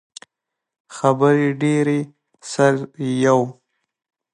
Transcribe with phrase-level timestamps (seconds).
[0.95, 1.99] خبرې ډیرې،
[2.51, 3.39] سر یی یو